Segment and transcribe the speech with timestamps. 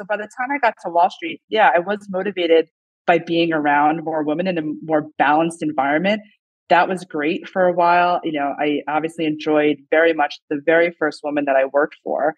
[0.00, 2.66] So by the time I got to Wall Street, yeah, I was motivated
[3.06, 6.20] by being around more women in a more balanced environment.
[6.68, 8.20] That was great for a while.
[8.22, 12.34] You know, I obviously enjoyed very much the very first woman that I worked for.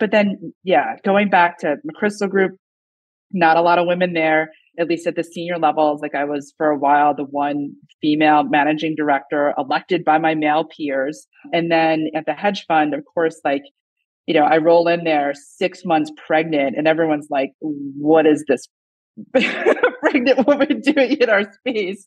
[0.00, 2.52] But then, yeah, going back to McChrystal Group,
[3.30, 6.00] not a lot of women there, at least at the senior levels.
[6.00, 10.64] Like I was for a while the one female managing director elected by my male
[10.64, 11.26] peers.
[11.52, 13.62] And then at the hedge fund, of course, like,
[14.28, 18.68] you know, I roll in there six months pregnant and everyone's like, what is this
[20.00, 22.04] pregnant woman doing in our space?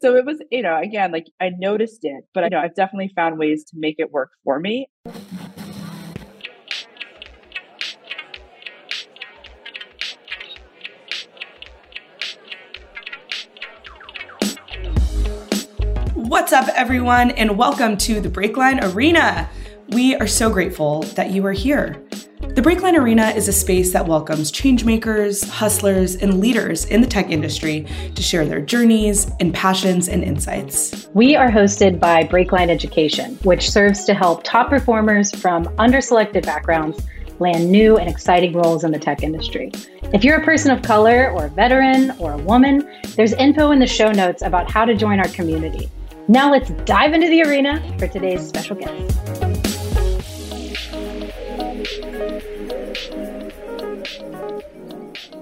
[0.00, 3.10] So it was, you know, again, like I noticed it, but I know I've definitely
[3.16, 4.86] found ways to make it work for me.
[16.14, 19.50] What's up, everyone, and welcome to the Breakline Arena.
[19.88, 22.02] We are so grateful that you are here.
[22.40, 27.30] The Breakline Arena is a space that welcomes changemakers, hustlers, and leaders in the tech
[27.30, 31.08] industry to share their journeys and passions and insights.
[31.14, 37.06] We are hosted by Breakline Education, which serves to help top performers from underselected backgrounds
[37.40, 39.72] land new and exciting roles in the tech industry.
[40.12, 43.80] If you're a person of color or a veteran or a woman, there's info in
[43.80, 45.90] the show notes about how to join our community.
[46.28, 49.23] Now let's dive into the arena for today's special guest.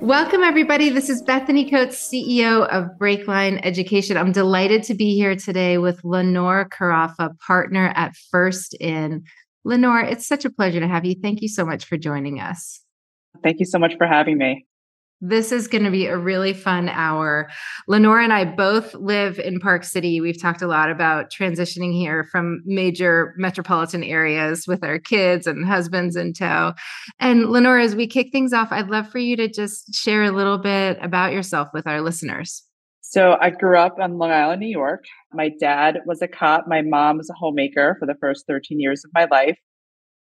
[0.02, 0.88] Welcome, everybody.
[0.90, 4.16] This is Bethany Coates, CEO of Breakline Education.
[4.16, 9.22] I'm delighted to be here today with Lenore Karafa, partner at First In.
[9.62, 11.14] Lenore, it's such a pleasure to have you.
[11.22, 12.80] Thank you so much for joining us.
[13.44, 14.66] Thank you so much for having me.
[15.24, 17.48] This is going to be a really fun hour.
[17.86, 20.20] Lenore and I both live in Park City.
[20.20, 25.64] We've talked a lot about transitioning here from major metropolitan areas with our kids and
[25.64, 26.72] husbands in tow.
[27.20, 30.32] And Lenore, as we kick things off, I'd love for you to just share a
[30.32, 32.64] little bit about yourself with our listeners.
[33.00, 35.04] So I grew up on Long Island, New York.
[35.32, 36.66] My dad was a cop.
[36.66, 39.58] My mom was a homemaker for the first 13 years of my life.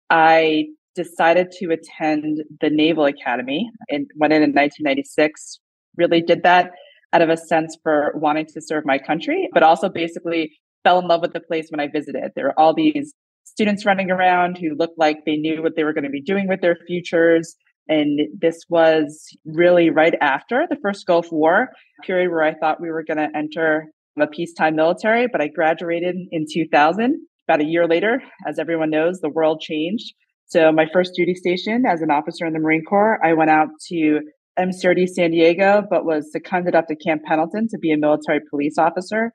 [0.09, 5.61] I decided to attend the Naval Academy and went in in 1996.
[5.97, 6.71] Really did that
[7.13, 11.07] out of a sense for wanting to serve my country, but also basically fell in
[11.07, 12.33] love with the place when I visited.
[12.35, 15.93] There were all these students running around who looked like they knew what they were
[15.93, 17.57] going to be doing with their futures.
[17.89, 21.69] And this was really right after the first Gulf War
[22.03, 23.87] period where I thought we were going to enter
[24.21, 27.17] a peacetime military, but I graduated in 2000.
[27.47, 30.15] About a year later, as everyone knows, the world changed.
[30.47, 33.69] So my first duty station as an officer in the Marine Corps, I went out
[33.89, 34.21] to
[34.59, 38.79] MCRD San Diego, but was seconded up to Camp Pendleton to be a military police
[38.79, 39.33] officer.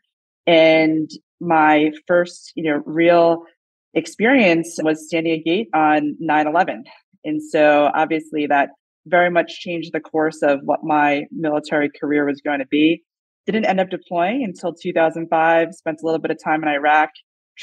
[0.48, 1.10] And
[1.42, 3.44] my first, you know, real
[3.94, 6.84] experience was standing a gate on 9-11.
[7.26, 8.70] And so obviously that
[9.06, 13.04] very much changed the course of what my military career was going to be.
[13.46, 17.10] Didn't end up deploying until 2005, spent a little bit of time in Iraq,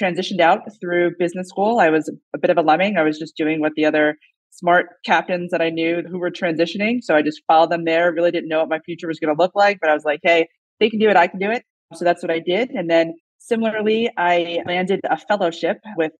[0.00, 1.78] transitioned out through business school.
[1.78, 2.96] I was a bit of a lemming.
[2.96, 4.16] I was just doing what the other
[4.50, 6.98] smart captains that I knew who were transitioning.
[7.02, 8.12] So I just followed them there.
[8.12, 10.20] Really didn't know what my future was going to look like, but I was like,
[10.22, 10.48] hey,
[10.80, 11.16] they can do it.
[11.16, 11.64] I can do it.
[11.94, 12.70] So that's what I did.
[12.70, 16.12] And then similarly, I landed a fellowship with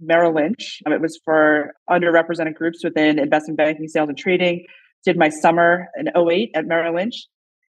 [0.00, 0.80] Merrill Lynch.
[0.86, 4.66] It was for underrepresented groups within investment banking, sales, and trading.
[5.04, 7.26] Did my summer in 08 at Merrill Lynch.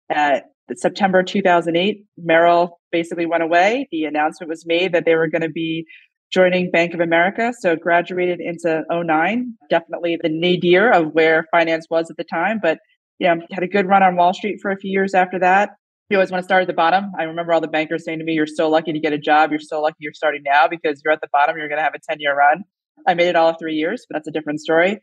[0.09, 0.45] At
[0.75, 3.87] September 2008, Merrill basically went away.
[3.91, 5.85] The announcement was made that they were going to be
[6.31, 7.53] joining Bank of America.
[7.59, 12.59] So graduated into 09, definitely the nadir of where finance was at the time.
[12.61, 12.79] But
[13.17, 15.71] yeah, had a good run on Wall Street for a few years after that.
[16.09, 17.11] You always want to start at the bottom.
[17.19, 19.51] I remember all the bankers saying to me, You're so lucky to get a job.
[19.51, 21.57] You're so lucky you're starting now because you're at the bottom.
[21.57, 22.63] You're going to have a 10 year run.
[23.07, 24.99] I made it all three years, but that's a different story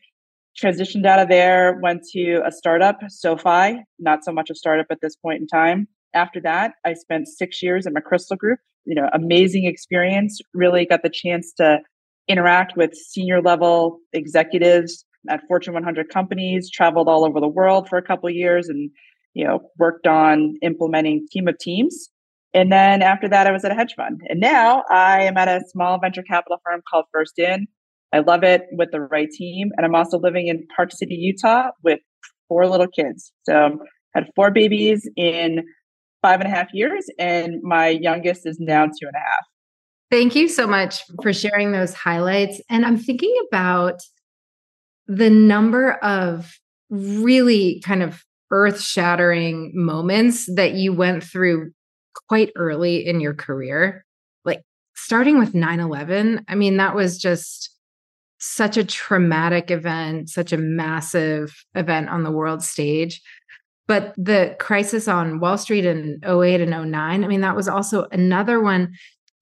[0.62, 4.98] transitioned out of there, went to a startup, SoFi, not so much a startup at
[5.02, 5.86] this point in time.
[6.14, 8.58] After that, I spent six years at McChrystal Group.
[8.84, 10.40] You know, amazing experience.
[10.54, 11.78] Really got the chance to
[12.28, 16.70] interact with senior level executives at Fortune 100 companies.
[16.70, 18.90] Traveled all over the world for a couple years, and
[19.34, 22.08] you know, worked on implementing team of teams.
[22.54, 25.48] And then after that, I was at a hedge fund, and now I am at
[25.48, 27.66] a small venture capital firm called First In
[28.12, 29.70] I love it with the right team.
[29.76, 32.00] And I'm also living in Park City, Utah with
[32.48, 33.32] four little kids.
[33.44, 35.64] So I had four babies in
[36.22, 39.44] five and a half years, and my youngest is now two and a half.
[40.10, 42.60] Thank you so much for sharing those highlights.
[42.70, 44.00] And I'm thinking about
[45.08, 46.58] the number of
[46.90, 51.72] really kind of earth shattering moments that you went through
[52.28, 54.04] quite early in your career.
[54.44, 54.62] Like
[54.94, 57.75] starting with 9 11, I mean, that was just
[58.38, 63.20] such a traumatic event, such a massive event on the world stage.
[63.86, 68.06] But the crisis on Wall Street in 08 and 09, I mean, that was also
[68.10, 68.92] another one.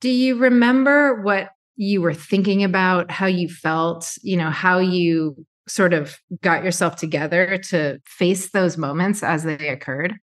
[0.00, 5.34] Do you remember what you were thinking about, how you felt, you know, how you
[5.66, 10.14] sort of got yourself together to face those moments as they occurred?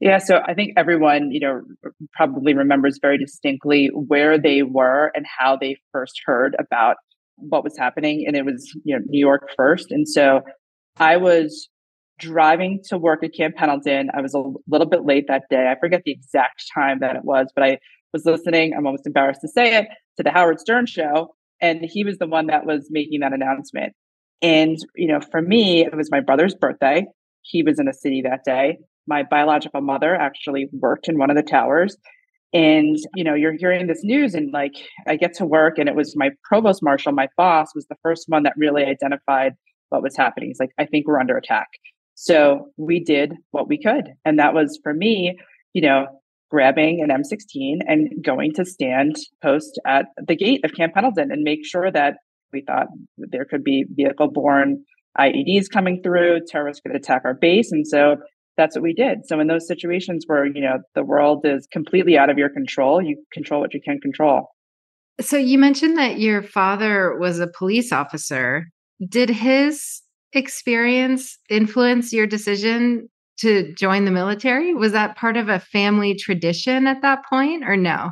[0.00, 1.62] Yeah, so I think everyone, you know,
[2.12, 6.96] probably remembers very distinctly where they were and how they first heard about
[7.36, 8.24] what was happening.
[8.26, 9.90] And it was, you know, New York first.
[9.90, 10.42] And so
[10.98, 11.68] I was
[12.18, 14.08] driving to work at Camp Pendleton.
[14.16, 15.70] I was a little bit late that day.
[15.70, 17.78] I forget the exact time that it was, but I
[18.12, 21.34] was listening, I'm almost embarrassed to say it, to the Howard Stern show.
[21.60, 23.94] And he was the one that was making that announcement.
[24.42, 27.06] And, you know, for me, it was my brother's birthday.
[27.42, 28.78] He was in a city that day.
[29.06, 31.96] My biological mother actually worked in one of the towers.
[32.54, 34.74] And, you know, you're hearing this news and like
[35.08, 38.26] I get to work and it was my provost marshal, my boss was the first
[38.28, 39.54] one that really identified
[39.88, 40.50] what was happening.
[40.50, 41.66] He's like, I think we're under attack.
[42.14, 44.10] So we did what we could.
[44.24, 45.36] And that was for me,
[45.72, 46.06] you know,
[46.48, 51.42] grabbing an M16 and going to stand post at the gate of Camp Pendleton and
[51.42, 52.14] make sure that
[52.52, 52.86] we thought
[53.18, 54.84] there could be vehicle borne
[55.18, 57.72] IEDs coming through, terrorists could attack our base.
[57.72, 58.16] And so
[58.56, 59.26] that's what we did.
[59.26, 63.02] So in those situations where, you know, the world is completely out of your control,
[63.02, 64.48] you control what you can control.
[65.20, 68.66] So you mentioned that your father was a police officer.
[69.08, 70.02] Did his
[70.32, 73.08] experience influence your decision
[73.38, 74.74] to join the military?
[74.74, 78.10] Was that part of a family tradition at that point or no?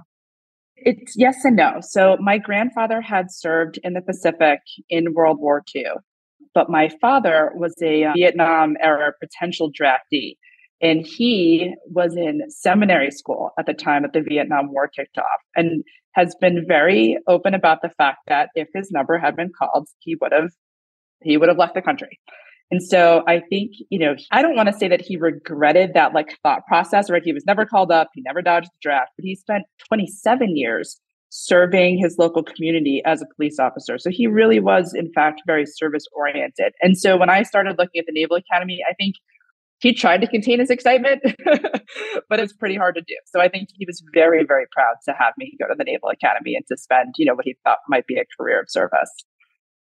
[0.77, 1.75] It's yes and no.
[1.81, 4.59] So my grandfather had served in the Pacific
[4.91, 5.85] in World War II,
[6.55, 10.37] but my father was a uh, Vietnam era potential draftee.
[10.81, 15.41] And he was in seminary school at the time that the Vietnam War kicked off
[15.55, 15.85] and
[16.15, 20.17] has been very open about the fact that if his number had been called, he
[20.21, 20.51] would have
[21.23, 22.19] he would have left the country.
[22.73, 26.15] And so I think, you know, I don't want to say that he regretted that
[26.15, 27.23] like thought process, right?
[27.23, 30.99] He was never called up, he never dodged the draft, but he spent 27 years
[31.35, 33.99] serving his local community as a police officer.
[33.99, 36.75] So he really was, in fact, very service oriented.
[36.83, 39.15] And so when I started looking at the Naval Academy, I think
[39.79, 41.23] he tried to contain his excitement,
[42.29, 43.17] but it's pretty hard to do.
[43.25, 46.11] So I think he was very, very proud to have me go to the Naval
[46.11, 49.11] Academy and to spend, you know, what he thought might be a career of service.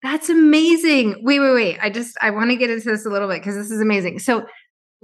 [0.02, 1.20] That's amazing.
[1.22, 1.78] Wait, wait, wait.
[1.82, 4.20] I just I want to get into this a little bit because this is amazing.
[4.20, 4.46] So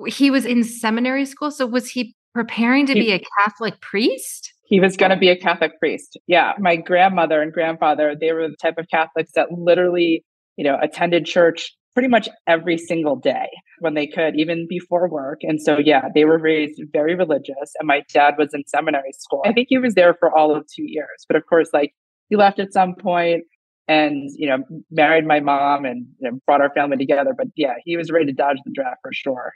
[0.06, 1.50] he was in seminary school.
[1.50, 4.52] So was he preparing to he, be a Catholic priest?
[4.64, 6.19] He was going to be a Catholic priest.
[6.26, 6.53] Yeah.
[6.59, 10.25] My grandmother and grandfather, they were the type of Catholics that literally,
[10.56, 13.49] you know, attended church pretty much every single day
[13.81, 15.41] when they could, even before work.
[15.43, 17.75] And so, yeah, they were raised very religious.
[17.79, 19.43] And my dad was in seminary school.
[19.44, 21.26] I think he was there for all of two years.
[21.29, 21.93] But of course, like
[22.31, 23.44] he left at some point
[23.88, 24.58] and you know
[24.91, 28.26] married my mom and you know, brought our family together but yeah he was ready
[28.26, 29.53] to dodge the draft for sure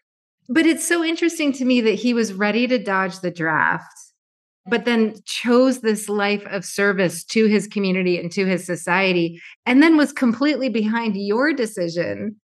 [0.48, 4.05] but it's so interesting to me that he was ready to dodge the draft
[4.68, 9.82] but then chose this life of service to his community and to his society and
[9.82, 12.36] then was completely behind your decision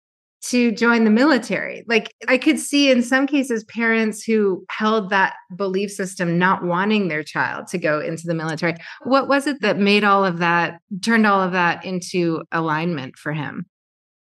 [0.43, 1.85] to join the military.
[1.87, 7.09] Like I could see in some cases parents who held that belief system not wanting
[7.09, 8.75] their child to go into the military.
[9.03, 13.33] What was it that made all of that turned all of that into alignment for
[13.33, 13.67] him?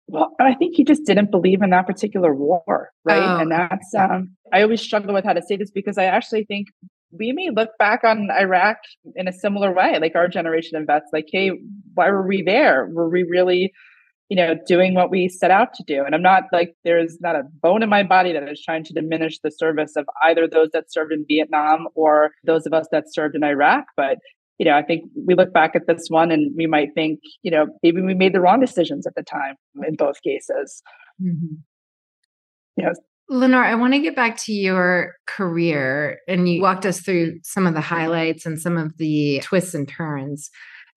[0.07, 3.21] Well, I think he just didn't believe in that particular war, right?
[3.21, 3.39] Oh.
[3.39, 6.67] And that's um I always struggle with how to say this because I actually think
[7.17, 8.77] we may look back on Iraq
[9.15, 11.51] in a similar way, like our generation of vets, like, hey,
[11.93, 12.87] why were we there?
[12.91, 13.71] Were we really
[14.29, 16.03] you know, doing what we set out to do.
[16.03, 18.93] And I'm not like, there's not a bone in my body that is trying to
[18.93, 23.03] diminish the service of either those that served in Vietnam or those of us that
[23.07, 23.85] served in Iraq.
[23.95, 24.17] But,
[24.57, 27.51] you know, I think we look back at this one and we might think, you
[27.51, 29.55] know, maybe we made the wrong decisions at the time
[29.87, 30.81] in both cases.
[31.21, 31.55] Mm-hmm.
[32.77, 32.97] Yes.
[33.27, 37.65] Lenore, I want to get back to your career and you walked us through some
[37.65, 40.49] of the highlights and some of the twists and turns.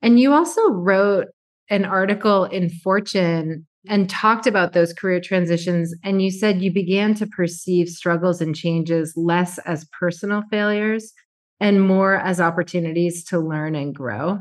[0.03, 1.29] And you also wrote
[1.71, 5.95] an article in Fortune and talked about those career transitions.
[6.05, 11.13] And you said you began to perceive struggles and changes less as personal failures
[11.61, 14.41] and more as opportunities to learn and grow.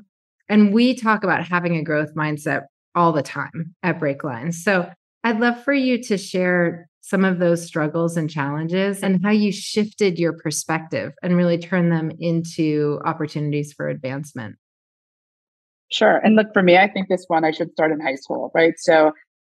[0.49, 2.63] And we talk about having a growth mindset
[2.95, 4.53] all the time at Breakline.
[4.53, 4.89] So
[5.23, 9.49] I'd love for you to share some of those struggles and challenges and how you
[9.49, 14.57] shifted your perspective and really turned them into opportunities for advancement.
[15.89, 16.17] Sure.
[16.17, 18.73] And look, for me, I think this one I should start in high school, right?
[18.77, 19.13] So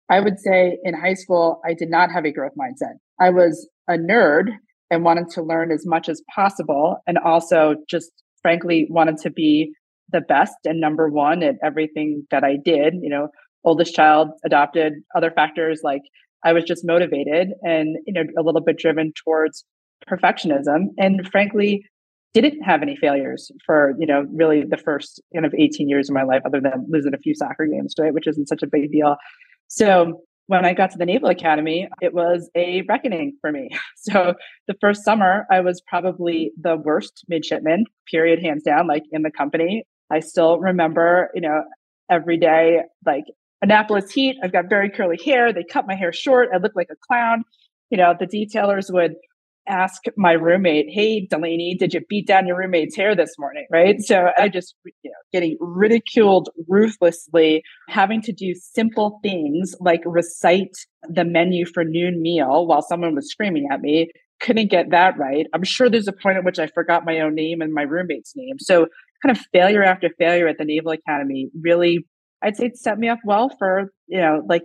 [0.10, 2.96] I would say in high school, I did not have a growth mindset.
[3.22, 4.48] I was a nerd
[4.90, 9.74] and wanted to learn as much as possible and also just frankly wanted to be
[10.10, 13.28] the best and number one at everything that I did, you know,
[13.64, 16.02] oldest child, adopted, other factors like
[16.44, 19.66] I was just motivated and you know a little bit driven towards
[20.10, 21.86] perfectionism and frankly
[22.34, 26.16] didn't have any failures for you know really the first kind of 18 years of
[26.16, 28.92] my life other than losing a few soccer games right which isn't such a big
[28.92, 29.16] deal.
[29.68, 33.70] So when i got to the naval academy it was a reckoning for me.
[33.96, 34.34] So
[34.68, 39.32] the first summer i was probably the worst midshipman period hands down like in the
[39.32, 39.86] company.
[40.12, 41.64] I still remember you know
[42.10, 43.26] every day like
[43.64, 46.90] annapolis heat i've got very curly hair they cut my hair short i look like
[46.92, 47.44] a clown
[47.90, 49.14] you know the detailers would
[49.68, 53.66] ask my roommate, Hey, Delaney, did you beat down your roommate's hair this morning?
[53.72, 54.02] Right.
[54.02, 60.76] So I just, you know, getting ridiculed ruthlessly, having to do simple things like recite
[61.04, 64.10] the menu for noon meal while someone was screaming at me.
[64.42, 65.48] Couldn't get that right.
[65.54, 68.34] I'm sure there's a point at which I forgot my own name and my roommate's
[68.36, 68.58] name.
[68.60, 68.88] So
[69.24, 72.06] kind of failure after failure at the Naval Academy really
[72.44, 74.64] I'd say it set me up well for, you know, like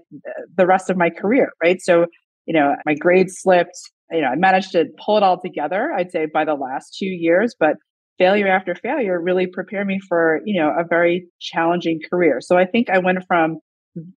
[0.56, 1.80] the rest of my career, right?
[1.80, 2.06] So,
[2.46, 3.78] you know, my grades slipped,
[4.10, 7.06] you know, I managed to pull it all together, I'd say by the last two
[7.06, 7.76] years, but
[8.18, 12.38] failure after failure really prepared me for, you know, a very challenging career.
[12.40, 13.58] So I think I went from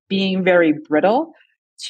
[0.10, 1.34] being very brittle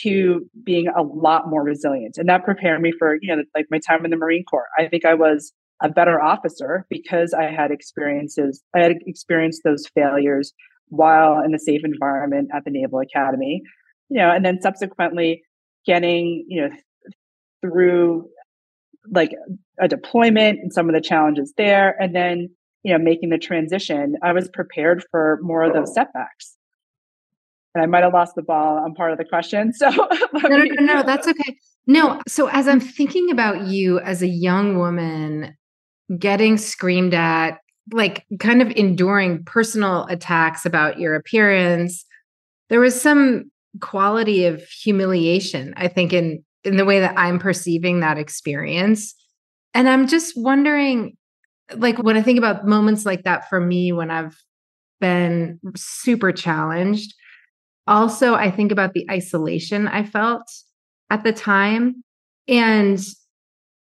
[0.04, 2.16] to being a lot more resilient.
[2.18, 4.68] And that prepared me for, you know, like my time in the Marine Corps.
[4.78, 9.86] I think I was a better officer because I had experiences, I had experienced those
[9.96, 10.54] failures
[10.92, 13.64] while in a safe environment at the Naval Academy,
[14.10, 15.42] you know, and then subsequently
[15.86, 16.70] getting, you know,
[17.62, 18.30] through
[19.10, 19.32] like
[19.80, 22.50] a deployment and some of the challenges there and then
[22.84, 26.56] you know making the transition i was prepared for more of those setbacks.
[27.74, 30.58] And i might have lost the ball on part of the question so no no,
[30.58, 31.58] no no that's okay.
[31.88, 35.56] No so as i'm thinking about you as a young woman
[36.20, 37.58] getting screamed at
[37.92, 42.06] like kind of enduring personal attacks about your appearance
[42.70, 48.00] there was some quality of humiliation i think in in the way that I'm perceiving
[48.02, 49.16] that experience.
[49.74, 51.18] And I'm just wondering,
[51.76, 54.38] like, when I think about moments like that for me, when I've
[55.00, 57.14] been super challenged,
[57.88, 60.44] also, I think about the isolation I felt
[61.10, 62.04] at the time.
[62.48, 63.00] And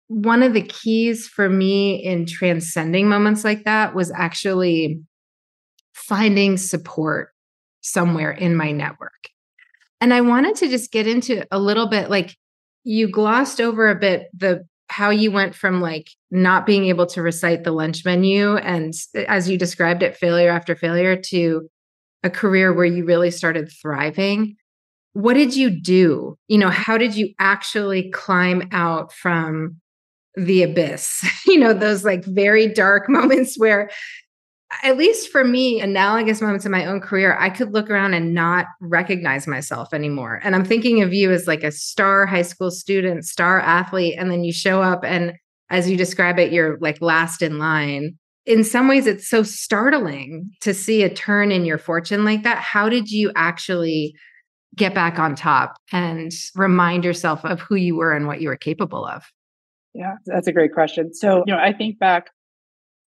[0.07, 5.01] one of the keys for me in transcending moments like that was actually
[5.93, 7.33] finding support
[7.81, 9.11] somewhere in my network.
[9.99, 12.35] And I wanted to just get into a little bit like
[12.83, 17.21] you glossed over a bit the how you went from like not being able to
[17.21, 18.93] recite the lunch menu and
[19.27, 21.67] as you described it failure after failure to
[22.23, 24.55] a career where you really started thriving
[25.11, 29.75] what did you do you know how did you actually climb out from
[30.37, 33.89] the abyss you know those like very dark moments where
[34.83, 38.33] at least for me, analogous moments in my own career, I could look around and
[38.33, 40.41] not recognize myself anymore.
[40.43, 44.15] And I'm thinking of you as like a star high school student, star athlete.
[44.17, 45.33] And then you show up and
[45.69, 48.17] as you describe it, you're like last in line.
[48.45, 52.57] In some ways, it's so startling to see a turn in your fortune like that.
[52.57, 54.15] How did you actually
[54.75, 58.57] get back on top and remind yourself of who you were and what you were
[58.57, 59.23] capable of?
[59.97, 61.13] Yeah, that's a great question.
[61.13, 62.27] So, you know, I think back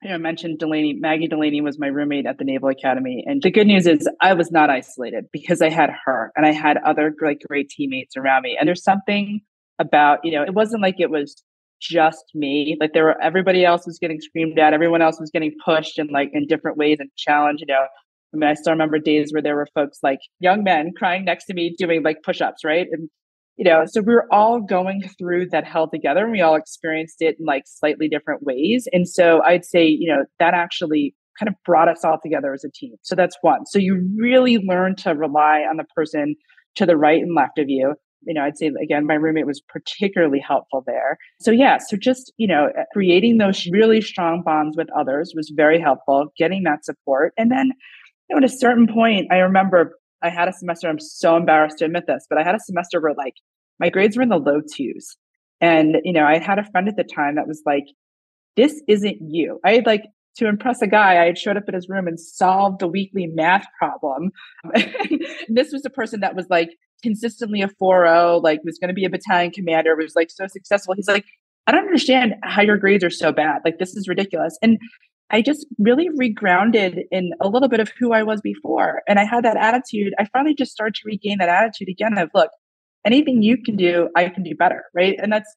[0.02, 0.92] you know, I mentioned Delaney.
[0.92, 4.34] Maggie Delaney was my roommate at the Naval Academy, and the good news is I
[4.34, 8.42] was not isolated because I had her and I had other like great teammates around
[8.42, 8.56] me.
[8.58, 9.40] And there's something
[9.78, 11.42] about you know, it wasn't like it was
[11.80, 12.76] just me.
[12.78, 16.10] Like there were everybody else was getting screamed at, everyone else was getting pushed and
[16.10, 17.62] like in different ways and challenged.
[17.62, 17.86] You know,
[18.34, 21.46] I mean, I still remember days where there were folks like young men crying next
[21.46, 22.86] to me doing like push-ups, right?
[22.92, 23.08] And
[23.56, 27.16] you know, so we were all going through that hell together and we all experienced
[27.20, 28.86] it in like slightly different ways.
[28.92, 32.64] And so I'd say, you know, that actually kind of brought us all together as
[32.64, 32.94] a team.
[33.02, 33.66] So that's one.
[33.66, 36.34] So you really learn to rely on the person
[36.76, 37.94] to the right and left of you.
[38.26, 41.16] You know, I'd say again, my roommate was particularly helpful there.
[41.40, 45.52] So yeah, so just, you know, uh, creating those really strong bonds with others was
[45.54, 47.32] very helpful, getting that support.
[47.38, 47.72] And then,
[48.28, 49.92] you know, at a certain point, I remember
[50.23, 53.00] I had a semester, I'm so embarrassed to admit this, but I had a semester
[53.00, 53.35] where like
[53.78, 55.16] my grades were in the low twos.
[55.61, 57.85] And, you know, I had a friend at the time that was like,
[58.56, 59.61] this isn't you.
[59.64, 60.02] I had like,
[60.37, 63.26] to impress a guy, I had showed up at his room and solved the weekly
[63.26, 64.30] math problem.
[65.49, 66.68] this was a person that was like
[67.02, 70.94] consistently a 4 like was going to be a battalion commander, was like so successful.
[70.94, 71.25] He's like,
[71.66, 73.62] I don't understand how your grades are so bad.
[73.64, 74.56] Like, this is ridiculous.
[74.62, 74.78] And
[75.30, 79.02] I just really regrounded in a little bit of who I was before.
[79.09, 80.14] And I had that attitude.
[80.18, 82.50] I finally just started to regain that attitude again of, look,
[83.04, 84.85] anything you can do, I can do better.
[84.95, 85.16] Right.
[85.21, 85.52] And that's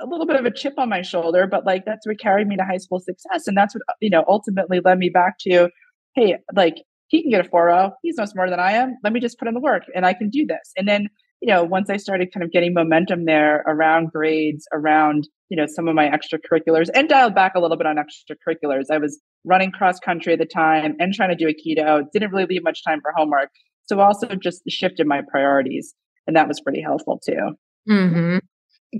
[0.00, 2.56] a little bit of a chip on my shoulder, but like that's what carried me
[2.56, 3.48] to high school success.
[3.48, 5.68] And that's what, uh, you know, ultimately led me back to,
[6.14, 6.76] hey, like
[7.08, 7.92] he can get a 4.0.
[8.02, 8.96] He's no smarter than I am.
[9.02, 10.72] Let me just put in the work and I can do this.
[10.76, 11.08] And then,
[11.40, 15.66] you know, once I started kind of getting momentum there around grades, around, you know,
[15.66, 18.84] some of my extracurriculars and dialed back a little bit on extracurriculars.
[18.90, 22.46] I was running cross country at the time and trying to do aikido, Didn't really
[22.46, 23.50] leave much time for homework.
[23.86, 25.94] So also just shifted my priorities.
[26.26, 27.54] And that was pretty helpful too.
[27.88, 28.38] Mm-hmm.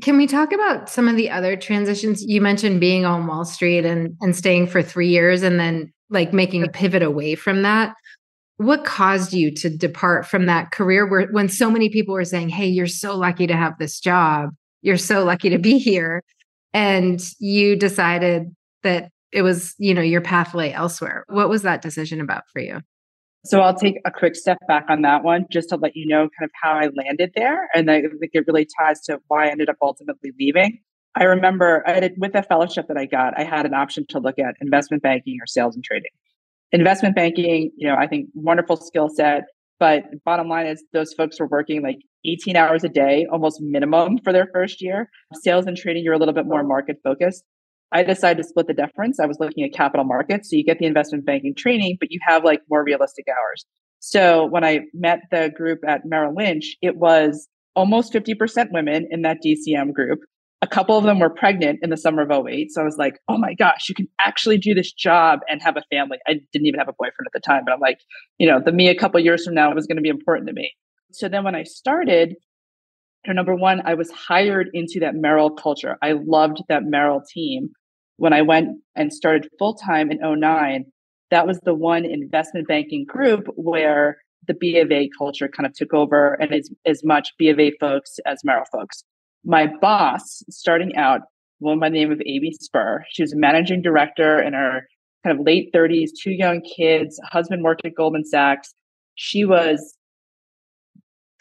[0.01, 2.23] Can we talk about some of the other transitions?
[2.23, 6.33] You mentioned being on Wall Street and, and staying for three years and then like
[6.33, 7.95] making a pivot away from that.
[8.59, 12.51] What caused you to depart from that career where when so many people were saying,
[12.51, 14.51] Hey, you're so lucky to have this job,
[14.83, 16.23] you're so lucky to be here.
[16.75, 21.25] And you decided that it was, you know, your pathway elsewhere.
[21.29, 22.81] What was that decision about for you?
[23.45, 26.29] So I'll take a quick step back on that one just to let you know
[26.39, 27.69] kind of how I landed there.
[27.75, 30.81] And I think it really ties to why I ended up ultimately leaving.
[31.15, 34.19] I remember I did, with the fellowship that I got, I had an option to
[34.19, 36.11] look at investment banking or sales and trading.
[36.73, 39.45] Investment banking, you know, I think wonderful skill set,
[39.81, 44.19] but bottom line is those folks were working like 18 hours a day, almost minimum
[44.23, 45.09] for their first year.
[45.43, 47.45] Sales and trading, you're a little bit more market focused.
[47.93, 49.19] I decided to split the difference.
[49.19, 50.51] I was looking at capital markets.
[50.51, 53.65] So you get the investment banking training, but you have like more realistic hours.
[54.01, 59.23] So when I met the group at Merrill Lynch, it was almost 50% women in
[59.23, 60.21] that DCM group.
[60.61, 62.73] A couple of them were pregnant in the summer of 08.
[62.73, 65.77] So I was like, oh my gosh, you can actually do this job and have
[65.77, 66.19] a family.
[66.27, 67.99] I didn't even have a boyfriend at the time, but I'm like,
[68.39, 70.53] you know, the me a couple years from now was going to be important to
[70.53, 70.73] me.
[71.13, 72.35] So then when I started,
[73.27, 75.97] number one, I was hired into that Merrill culture.
[76.03, 77.71] I loved that Merrill team
[78.19, 80.85] when I went and started full time in 09,
[81.31, 85.73] that was the one investment banking group where the B of A culture kind of
[85.73, 89.05] took over and as, as much B of A folks as Merrill folks.
[89.49, 91.23] My boss, starting out,
[91.59, 94.87] one by the name of Amy Spur, she was a managing director in her
[95.25, 98.75] kind of late 30s, two young kids, husband worked at Goldman Sachs.
[99.15, 99.97] She was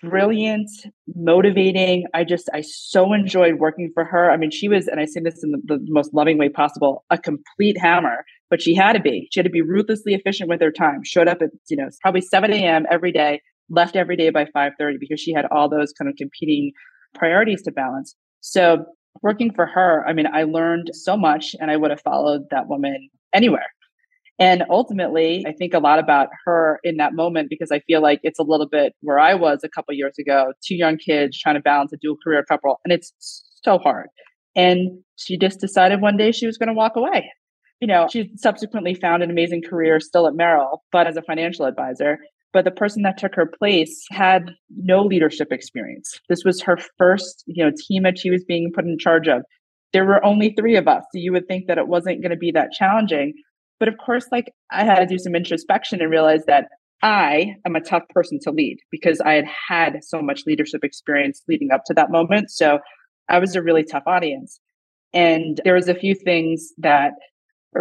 [0.01, 0.69] brilliant,
[1.15, 2.05] motivating.
[2.13, 4.31] I just, I so enjoyed working for her.
[4.31, 7.03] I mean, she was, and I say this in the, the, most loving way possible,
[7.09, 9.27] a complete hammer, but she had to be.
[9.33, 11.03] She had to be ruthlessly efficient with her time.
[11.03, 12.85] Showed up at, you know, probably 7 a.m.
[12.89, 16.71] every day, left every day by 5.30 because she had all those kind of competing
[17.13, 18.15] priorities to balance.
[18.41, 18.85] So
[19.21, 22.67] working for her, I mean, I learned so much and I would have followed that
[22.67, 23.67] woman anywhere.
[24.39, 28.19] And ultimately, I think a lot about her in that moment because I feel like
[28.21, 31.55] it's a little bit where I was a couple years ago, two young kids trying
[31.55, 33.11] to balance a dual career couple, and it's
[33.63, 34.09] so hard.
[34.55, 37.31] And she just decided one day she was going to walk away.
[37.81, 41.65] You know, she subsequently found an amazing career still at Merrill, but as a financial
[41.65, 42.19] advisor.
[42.53, 46.19] But the person that took her place had no leadership experience.
[46.29, 49.43] This was her first, you know, team that she was being put in charge of.
[49.93, 51.03] There were only three of us.
[51.11, 53.33] So you would think that it wasn't going to be that challenging.
[53.79, 56.67] But of course, like I had to do some introspection and realize that
[57.03, 61.43] I am a tough person to lead because I had had so much leadership experience
[61.47, 62.49] leading up to that moment.
[62.49, 62.79] So
[63.29, 64.59] I was a really tough audience.
[65.13, 67.11] And there was a few things that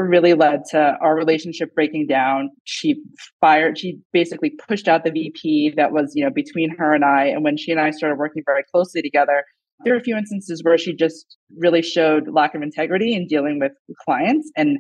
[0.03, 2.51] really led to our relationship breaking down.
[2.65, 3.03] She
[3.41, 7.27] fired, she basically pushed out the VP that was, you know, between her and I.
[7.27, 9.45] And when she and I started working very closely together,
[9.85, 13.59] there were a few instances where she just really showed lack of integrity in dealing
[13.61, 13.73] with
[14.05, 14.51] clients.
[14.57, 14.79] And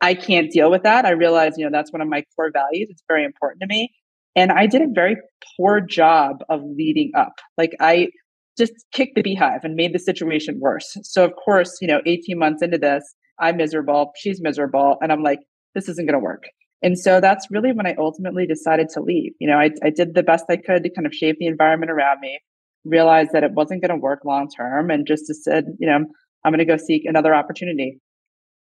[0.00, 1.04] I can't deal with that.
[1.04, 2.88] I realize, you know, that's one of my core values.
[2.90, 3.92] It's very important to me.
[4.36, 5.16] And I did a very
[5.56, 7.34] poor job of leading up.
[7.58, 8.08] Like I
[8.56, 10.96] just kicked the beehive and made the situation worse.
[11.02, 13.02] So of course, you know, 18 months into this,
[13.40, 15.40] I'm miserable, she's miserable, and I'm like,
[15.74, 16.44] this isn't going to work.
[16.82, 19.32] And so that's really when I ultimately decided to leave.
[19.38, 21.90] You know, I, I did the best I could to kind of shape the environment
[21.90, 22.40] around me,
[22.84, 26.04] realized that it wasn't going to work long term, and just said, you know,
[26.44, 28.00] I'm going to go seek another opportunity.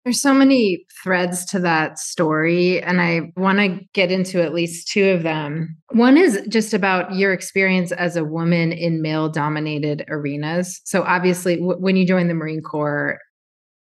[0.04, 4.89] There's so many threads to that story, and I want to get into at least
[4.89, 5.78] two of them.
[5.93, 10.82] One is just about your experience as a woman in male dominated arenas.
[10.84, 13.17] So, obviously, w- when you joined the Marine Corps,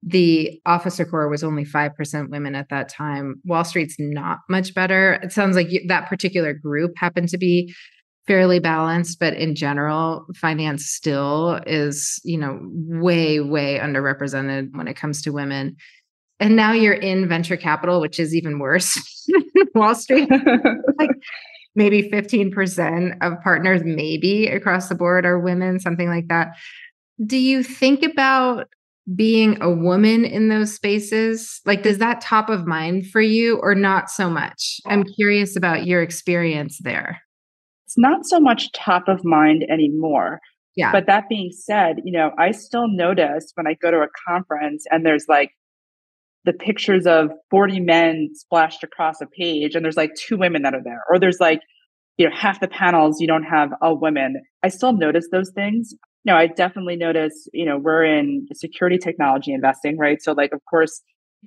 [0.06, 3.36] the officer corps was only 5% women at that time.
[3.44, 5.14] Wall Street's not much better.
[5.22, 7.74] It sounds like you, that particular group happened to be
[8.26, 14.96] fairly balanced but in general finance still is you know way way underrepresented when it
[14.96, 15.76] comes to women
[16.40, 18.98] and now you're in venture capital, which is even worse
[19.74, 20.28] Wall Street.
[20.98, 21.10] like
[21.74, 26.48] maybe 15% of partners, maybe across the board, are women, something like that.
[27.24, 28.68] Do you think about
[29.14, 31.60] being a woman in those spaces?
[31.66, 34.80] Like, does that top of mind for you or not so much?
[34.86, 37.20] I'm curious about your experience there.
[37.86, 40.40] It's not so much top of mind anymore.
[40.76, 40.90] Yeah.
[40.90, 44.84] But that being said, you know, I still notice when I go to a conference
[44.90, 45.50] and there's like
[46.44, 50.74] the pictures of 40 men splashed across a page and there's like two women that
[50.74, 51.60] are there or there's like
[52.16, 55.94] you know half the panels you don't have a woman i still notice those things
[56.24, 60.60] no i definitely notice you know we're in security technology investing right so like of
[60.68, 61.02] course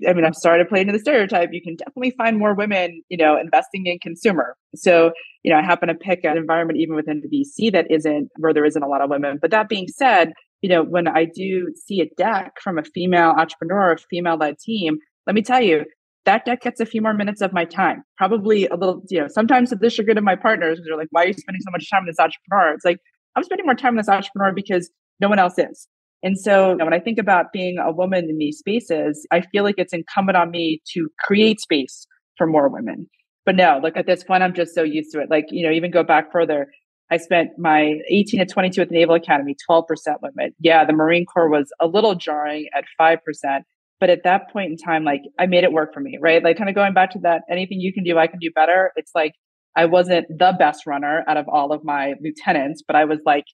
[0.08, 1.50] I mean, I'm sorry to play into the stereotype.
[1.52, 4.56] You can definitely find more women, you know, investing in consumer.
[4.76, 5.12] So,
[5.44, 8.54] you know, I happen to pick an environment even within the VC that isn't where
[8.54, 9.40] there isn't a lot of women.
[9.42, 13.34] But that being said, you know, when I do see a deck from a female
[13.38, 15.86] entrepreneur, a female led team, let me tell you,
[16.26, 18.04] that deck gets a few more minutes of my time.
[18.18, 21.28] Probably a little, you know, sometimes the good of my partners, they're like, why are
[21.28, 22.74] you spending so much time with this entrepreneur?
[22.74, 22.98] It's like,
[23.38, 25.88] I'm spending more time this entrepreneur because no one else is.
[26.23, 29.76] And so when I think about being a woman in these spaces, I feel like
[29.78, 33.08] it's incumbent on me to create space for more women.
[33.45, 35.30] But no, look at this point, I'm just so used to it.
[35.30, 36.67] Like, you know, even go back further.
[37.12, 39.84] I spent my 18 to 22 at the Naval Academy, 12%
[40.21, 40.54] limit.
[40.60, 43.19] Yeah, the Marine Corps was a little jarring at 5%.
[44.00, 46.43] But at that point in time, like I made it work for me, right?
[46.43, 48.91] Like kind of going back to that, anything you can do, I can do better.
[48.95, 49.34] It's like
[49.78, 53.46] I wasn't the best runner out of all of my lieutenants, but I was like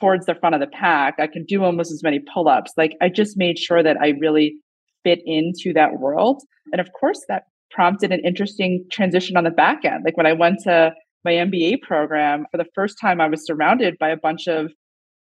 [0.00, 1.16] towards the front of the pack.
[1.18, 2.72] I can do almost as many pull ups.
[2.76, 4.56] Like I just made sure that I really
[5.04, 6.42] fit into that world.
[6.72, 10.04] And of course, that prompted an interesting transition on the back end.
[10.06, 13.98] Like when I went to my MBA program, for the first time, I was surrounded
[13.98, 14.72] by a bunch of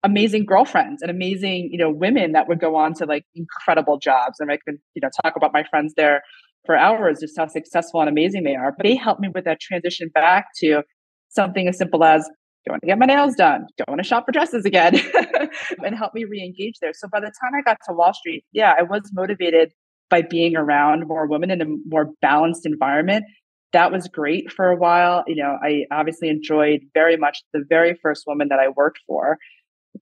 [0.04, 4.40] amazing girlfriends and amazing, you know, women that would go on to like incredible jobs.
[4.40, 6.24] And I can, you know, talk about my friends there
[6.66, 8.74] for hours, just how successful and amazing they are.
[8.76, 10.84] But they helped me with that transition back to
[11.30, 12.30] something as simple as
[12.66, 15.00] don't want to get my nails done, don't want to shop for dresses again,
[15.84, 16.92] and help me re-engage there.
[16.94, 19.72] So by the time I got to Wall Street, yeah, I was motivated
[20.12, 23.26] by being around more women in a more balanced environment.
[23.74, 25.24] That was great for a while.
[25.26, 29.38] You know, I obviously enjoyed very much the very first woman that I worked for.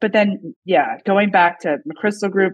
[0.01, 2.53] But then, yeah, going back to McChrystal Group,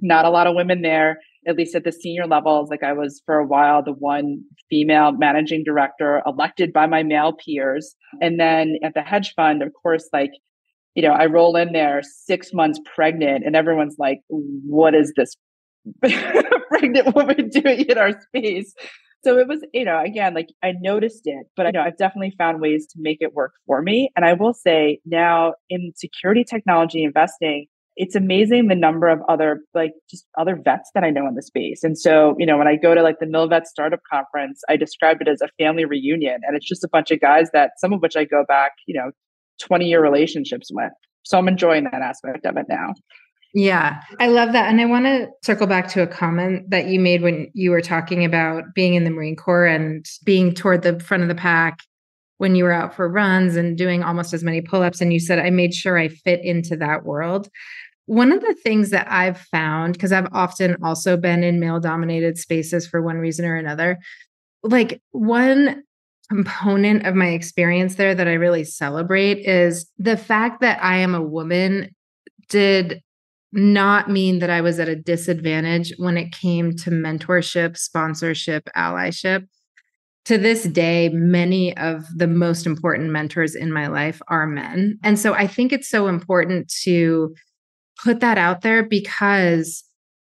[0.00, 3.22] not a lot of women there at least at the senior levels, like I was
[3.24, 7.94] for a while the one female managing director elected by my male peers.
[8.20, 10.32] And then at the hedge fund, of course, like,
[10.94, 15.36] you know, I roll in there six months pregnant and everyone's like, what is this
[16.68, 18.74] pregnant woman doing in our space?
[19.22, 22.34] So it was, you know, again, like I noticed it, but I know I've definitely
[22.38, 24.10] found ways to make it work for me.
[24.14, 29.60] And I will say now in security technology investing, it's amazing the number of other
[29.74, 31.82] like just other vets that I know in the space.
[31.82, 35.18] And so, you know, when I go to like the MilVet Startup Conference, I describe
[35.20, 38.00] it as a family reunion, and it's just a bunch of guys that some of
[38.00, 39.10] which I go back, you know,
[39.60, 40.92] twenty year relationships with.
[41.24, 42.94] So I'm enjoying that aspect of it now.
[43.54, 44.68] Yeah, I love that.
[44.68, 47.80] And I want to circle back to a comment that you made when you were
[47.80, 51.78] talking about being in the Marine Corps and being toward the front of the pack
[52.36, 55.00] when you were out for runs and doing almost as many pull ups.
[55.00, 57.48] And you said, I made sure I fit into that world.
[58.06, 62.38] One of the things that I've found, because I've often also been in male dominated
[62.38, 63.98] spaces for one reason or another,
[64.62, 65.82] like one
[66.28, 71.14] component of my experience there that I really celebrate is the fact that I am
[71.14, 71.94] a woman
[72.48, 73.02] did
[73.52, 79.46] not mean that I was at a disadvantage when it came to mentorship, sponsorship, allyship.
[80.26, 84.98] To this day, many of the most important mentors in my life are men.
[85.04, 87.34] And so I think it's so important to
[88.02, 89.84] put that out there because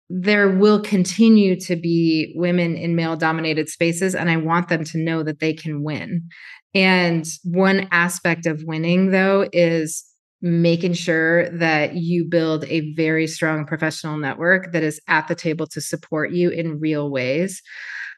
[0.09, 4.97] there will continue to be women in male dominated spaces and i want them to
[4.97, 6.27] know that they can win.
[6.73, 10.05] And one aspect of winning though is
[10.41, 15.67] making sure that you build a very strong professional network that is at the table
[15.67, 17.61] to support you in real ways.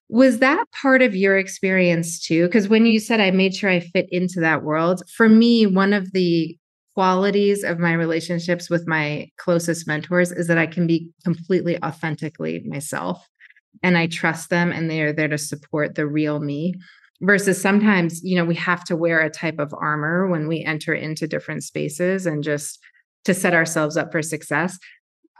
[0.07, 2.45] Was that part of your experience too?
[2.45, 5.93] Because when you said i made sure i fit into that world for me one
[5.93, 6.57] of the
[7.01, 12.61] qualities of my relationships with my closest mentors is that I can be completely authentically
[12.67, 13.27] myself
[13.81, 16.75] and I trust them and they are there to support the real me.
[17.19, 20.93] Versus sometimes you know we have to wear a type of armor when we enter
[20.93, 22.77] into different spaces and just
[23.25, 24.77] to set ourselves up for success.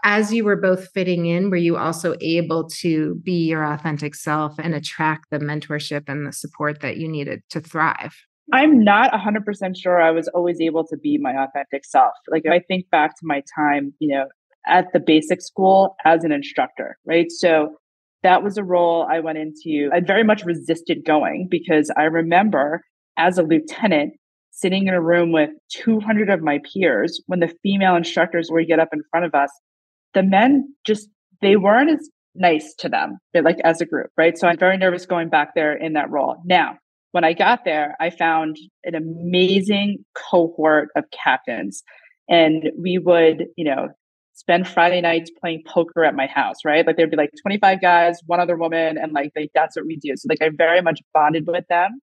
[0.04, 4.58] As you were both fitting in were you also able to be your authentic self
[4.58, 8.16] and attract the mentorship and the support that you needed to thrive
[8.54, 12.14] I'm not 100% sure I was always able to be my authentic self.
[12.30, 14.26] Like, if I think back to my time, you know,
[14.68, 17.32] at the basic school as an instructor, right?
[17.32, 17.76] So
[18.24, 19.90] that was a role I went into.
[19.92, 22.84] I very much resisted going because I remember
[23.18, 24.14] as a lieutenant
[24.52, 28.80] sitting in a room with 200 of my peers when the female instructors would get
[28.80, 29.50] up in front of us.
[30.14, 31.10] The men just,
[31.42, 34.38] they weren't as nice to them, like as a group, right?
[34.38, 36.38] So I'm very nervous going back there in that role.
[36.46, 36.78] Now,
[37.12, 41.84] when I got there, I found an amazing cohort of captains.
[42.30, 43.90] And we would, you know,
[44.34, 46.86] spend Friday nights playing poker at my house, right?
[46.86, 50.14] Like there'd be like 25 guys, one other woman, and like that's what we do.
[50.16, 52.00] So like I very much bonded with them.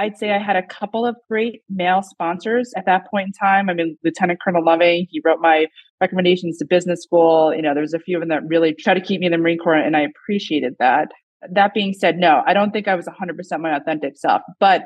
[0.00, 3.68] I'd say I had a couple of great male sponsors at that point in time.
[3.68, 5.66] I mean, Lieutenant Colonel Loving, he wrote my
[6.00, 7.52] recommendations to business school.
[7.54, 9.32] You know, there was a few of them that really tried to keep me in
[9.32, 11.08] the Marine Corps, and I appreciated that.
[11.50, 14.82] That being said, no, I don't think I was 100% my authentic self, but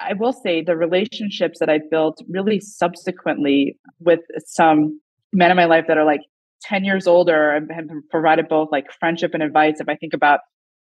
[0.00, 5.00] I will say the relationships that I built really subsequently with some
[5.32, 6.20] men in my life that are like
[6.62, 9.80] 10 years older and have provided both like friendship and advice.
[9.80, 10.40] If I think about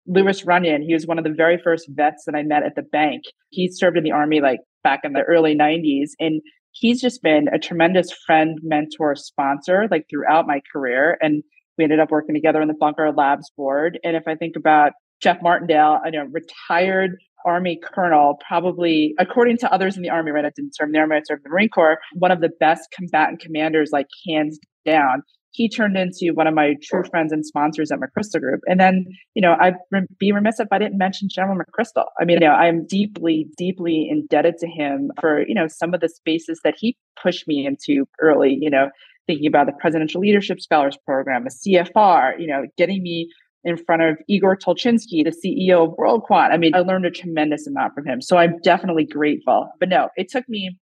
[0.06, 2.82] Lewis Runyon, he was one of the very first vets that I met at the
[2.82, 3.22] bank.
[3.50, 6.10] He served in the army like back in the early 90s.
[6.18, 6.40] And
[6.72, 11.18] he's just been a tremendous friend, mentor, sponsor like throughout my career.
[11.20, 11.42] And
[11.78, 13.98] we ended up working together on the Bunker Labs board.
[14.02, 17.12] And if I think about Jeff Martindale, you know, retired
[17.46, 20.44] Army colonel, probably according to others in the Army, right?
[20.44, 22.50] I didn't serve in the Army, I served in the Marine Corps, one of the
[22.60, 25.22] best combatant commanders, like hands down
[25.56, 28.60] he turned into one of my true friends and sponsors at McChrystal Group.
[28.66, 29.76] And then, you know, I'd
[30.18, 32.04] be remiss if I didn't mention General McChrystal.
[32.20, 36.00] I mean, you know, I'm deeply, deeply indebted to him for, you know, some of
[36.00, 38.90] the spaces that he pushed me into early, you know,
[39.26, 43.30] thinking about the Presidential Leadership Scholars Program, the CFR, you know, getting me
[43.66, 46.52] in front of Igor Tulchinsky, the CEO of WorldQuant.
[46.52, 48.22] I mean, I learned a tremendous amount from him.
[48.22, 49.68] So I'm definitely grateful.
[49.78, 50.78] But no, it took me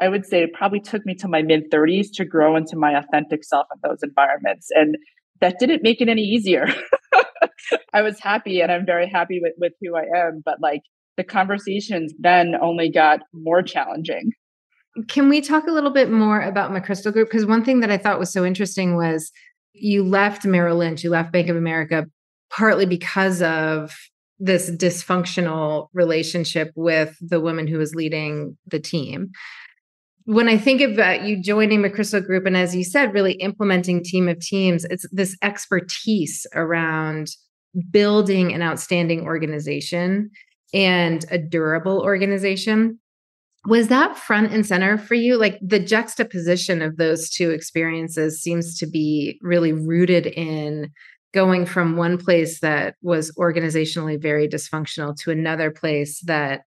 [0.00, 2.98] I would say it probably took me to my mid 30s to grow into my
[2.98, 4.68] authentic self in those environments.
[4.70, 4.96] And
[5.40, 6.66] that didn't make it any easier.
[7.92, 10.42] I was happy and I'm very happy with, with who I am.
[10.44, 10.82] But like
[11.16, 14.32] the conversations then only got more challenging.
[15.06, 17.28] Can we talk a little bit more about McChrystal Group?
[17.28, 19.30] Because one thing that I thought was so interesting was
[19.72, 22.06] you left Merrill Lynch, you left Bank of America
[22.56, 23.94] partly because of
[24.38, 29.30] this dysfunctional relationship with the woman who was leading the team
[30.24, 34.02] when I think about uh, you joining McChrystal Group, and as you said, really implementing
[34.02, 37.28] team of teams, it's this expertise around
[37.90, 40.30] building an outstanding organization
[40.72, 42.98] and a durable organization.
[43.66, 45.38] Was that front and center for you?
[45.38, 50.90] Like the juxtaposition of those two experiences seems to be really rooted in
[51.32, 56.62] going from one place that was organizationally very dysfunctional to another place that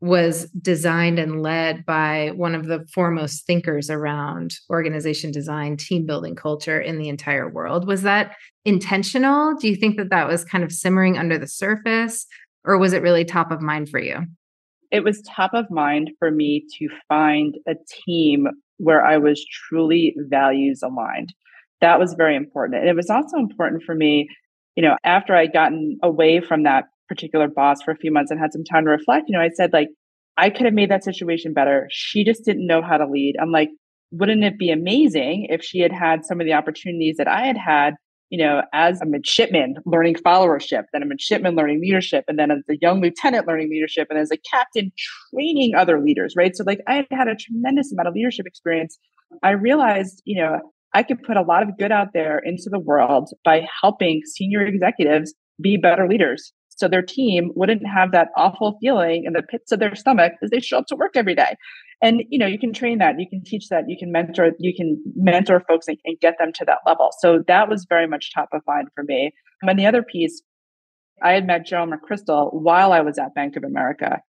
[0.00, 6.34] was designed and led by one of the foremost thinkers around organization design, team building
[6.34, 7.86] culture in the entire world.
[7.86, 8.34] Was that
[8.64, 9.54] intentional?
[9.56, 12.26] Do you think that that was kind of simmering under the surface,
[12.64, 14.20] or was it really top of mind for you?
[14.90, 17.74] It was top of mind for me to find a
[18.06, 21.34] team where I was truly values aligned.
[21.80, 22.80] That was very important.
[22.80, 24.28] And it was also important for me,
[24.76, 28.38] you know, after I'd gotten away from that particular boss for a few months and
[28.38, 29.88] had some time to reflect, you know, I said, like,
[30.36, 31.88] I could have made that situation better.
[31.90, 33.34] She just didn't know how to lead.
[33.40, 33.68] I'm like,
[34.12, 37.56] wouldn't it be amazing if she had had some of the opportunities that I had
[37.56, 37.94] had,
[38.28, 42.62] you know, as a midshipman learning followership, then a midshipman learning leadership, and then as
[42.70, 44.92] a young lieutenant learning leadership, and as a captain
[45.34, 46.56] training other leaders, right?
[46.56, 48.98] So, like, I had had a tremendous amount of leadership experience.
[49.42, 50.60] I realized, you know,
[50.94, 54.64] I could put a lot of good out there into the world by helping senior
[54.64, 56.52] executives be better leaders.
[56.80, 60.50] So their team wouldn't have that awful feeling in the pits of their stomach as
[60.50, 61.56] they show up to work every day.
[62.02, 64.74] And you know you can train that you can teach that you can mentor you
[64.74, 67.10] can mentor folks and, and get them to that level.
[67.18, 69.32] So that was very much top of mind for me.
[69.62, 70.42] And the other piece
[71.22, 74.22] i had met General mcchrystal while i was at bank of america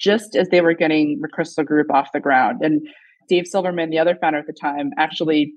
[0.00, 2.58] just as they were getting mcchrystal group off the ground.
[2.62, 2.80] And
[3.28, 5.54] dave silverman the other founder at the time actually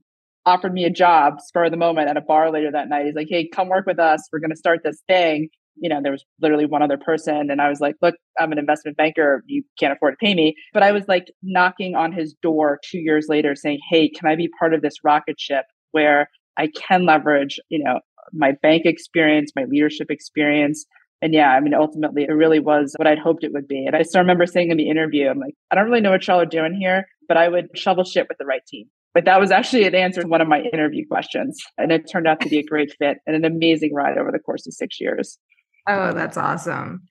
[0.47, 3.15] offered me a job spur of the moment at a bar later that night he's
[3.15, 6.11] like hey come work with us we're going to start this thing you know, there
[6.11, 7.49] was literally one other person.
[7.51, 9.43] And I was like, look, I'm an investment banker.
[9.45, 10.55] You can't afford to pay me.
[10.73, 14.35] But I was like knocking on his door two years later saying, hey, can I
[14.35, 17.99] be part of this rocket ship where I can leverage, you know,
[18.33, 20.85] my bank experience, my leadership experience.
[21.21, 23.85] And yeah, I mean, ultimately, it really was what I'd hoped it would be.
[23.85, 26.27] And I still remember saying in the interview, I'm like, I don't really know what
[26.27, 28.87] y'all are doing here, but I would shovel shit with the right team.
[29.13, 31.57] But that was actually an answer to one of my interview questions.
[31.77, 34.39] And it turned out to be a great fit and an amazing ride over the
[34.39, 35.39] course of six years.
[35.87, 37.01] Oh, that's awesome.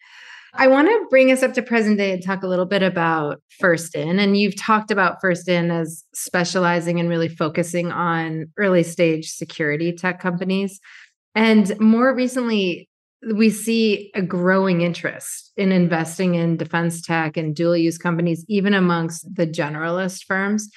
[0.59, 3.43] I want to bring us up to present day and talk a little bit about
[3.59, 4.19] First In.
[4.19, 9.93] And you've talked about First In as specializing and really focusing on early stage security
[9.93, 10.81] tech companies.
[11.35, 12.89] And more recently,
[13.35, 18.73] we see a growing interest in investing in defense tech and dual use companies, even
[18.73, 20.71] amongst the generalist firms.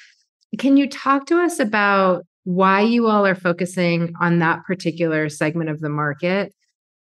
[0.58, 5.70] Can you talk to us about why you all are focusing on that particular segment
[5.70, 6.54] of the market?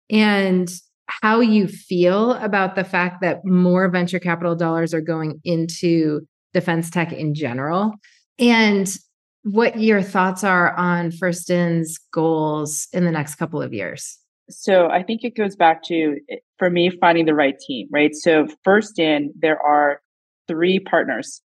[0.09, 0.69] And
[1.09, 6.21] how you feel about the fact that more venture capital dollars are going into
[6.53, 7.93] defense tech in general.
[8.37, 8.87] And
[9.43, 14.17] what your thoughts are on First In's goals in the next couple of years.
[14.49, 16.17] So I think it goes back to,
[16.57, 18.13] for me, finding the right team, right?
[18.13, 20.01] So First In, there are
[20.47, 21.41] three partners.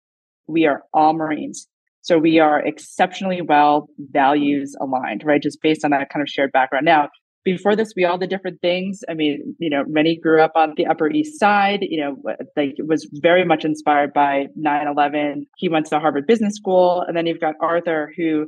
[0.46, 1.66] We are all Marines.
[2.02, 5.42] So we are exceptionally well values aligned, right?
[5.42, 6.86] Just based on that kind of shared background.
[6.86, 7.08] Now,
[7.44, 9.00] before this, we all did different things.
[9.08, 12.16] I mean, you know, Renny grew up on the Upper East Side, you know,
[12.56, 15.46] like was very much inspired by 9 11.
[15.56, 17.02] He went to Harvard Business School.
[17.06, 18.46] And then you've got Arthur, who,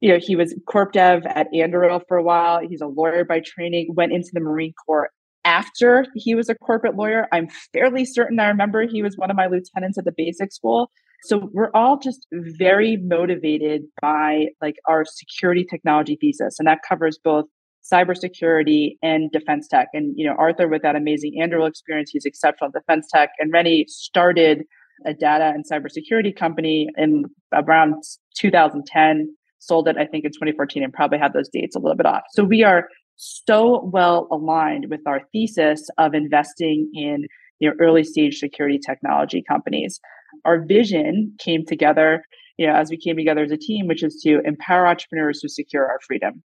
[0.00, 2.60] you know, he was corp dev at Anduril for a while.
[2.60, 5.10] He's a lawyer by training, went into the Marine Corps
[5.44, 7.28] after he was a corporate lawyer.
[7.32, 10.90] I'm fairly certain I remember he was one of my lieutenants at the basic school.
[11.24, 16.58] So we're all just very motivated by like our security technology thesis.
[16.58, 17.46] And that covers both
[17.90, 19.88] cybersecurity and defense tech.
[19.92, 23.30] And, you know, Arthur, with that amazing Anduril experience, he's exceptional at defense tech.
[23.38, 24.64] And Renny started
[25.04, 27.94] a data and cybersecurity company in around
[28.36, 32.06] 2010, sold it, I think, in 2014, and probably had those dates a little bit
[32.06, 32.22] off.
[32.32, 37.26] So we are so well aligned with our thesis of investing in
[37.58, 40.00] you know, early stage security technology companies.
[40.44, 42.24] Our vision came together,
[42.56, 45.48] you know, as we came together as a team, which is to empower entrepreneurs to
[45.48, 46.42] secure our freedom.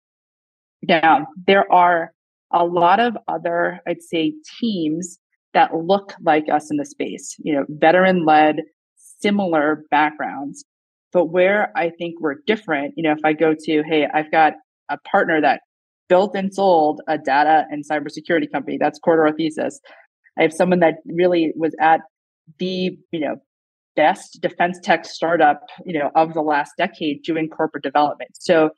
[0.84, 2.12] Now, there are
[2.52, 5.20] a lot of other, I'd say, teams
[5.54, 8.58] that look like us in the space, you know, veteran led,
[8.96, 10.64] similar backgrounds.
[11.14, 14.54] But where I think we're different, you know, if I go to, hey, I've got
[14.90, 15.62] a partner that
[16.10, 19.80] built and sold a data and cybersecurity company, that's core thesis.
[20.38, 22.02] I have someone that really was at
[22.60, 23.38] the, you know,
[23.98, 28.32] best defense tech startup, you know, of the last decade doing corporate development.
[28.40, 28.70] So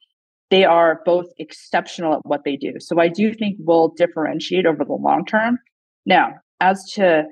[0.50, 2.74] they are both exceptional at what they do.
[2.80, 5.60] So I do think we'll differentiate over the long term.
[6.08, 7.26] Now, as to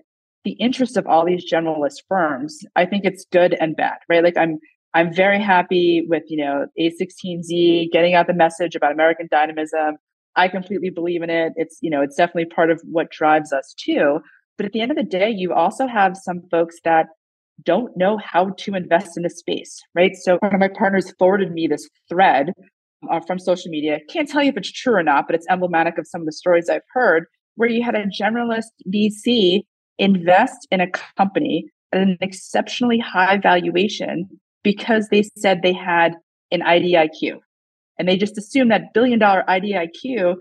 [0.43, 4.23] the interest of all these generalist firms, I think it's good and bad, right?
[4.23, 4.59] Like I'm
[4.93, 9.97] I'm very happy with, you know, A16Z getting out the message about American dynamism.
[10.35, 11.53] I completely believe in it.
[11.55, 14.19] It's, you know, it's definitely part of what drives us too.
[14.57, 17.07] But at the end of the day, you also have some folks that
[17.63, 20.15] don't know how to invest in a space, right?
[20.15, 22.51] So one of my partners forwarded me this thread
[23.11, 23.99] uh, from social media.
[24.09, 26.31] Can't tell you if it's true or not, but it's emblematic of some of the
[26.31, 29.61] stories I've heard where you had a generalist VC
[29.97, 34.27] invest in a company at an exceptionally high valuation
[34.63, 36.13] because they said they had
[36.51, 37.39] an IDIQ.
[37.97, 40.35] And they just assumed that billion dollar IDIQ,